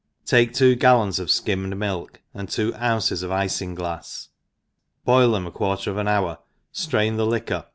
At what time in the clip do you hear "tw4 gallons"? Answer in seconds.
0.53-1.19